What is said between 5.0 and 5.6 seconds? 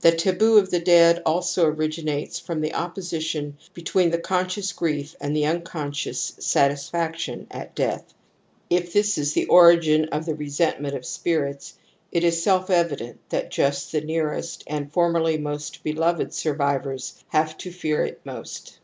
f ^r\^ t^b<^ I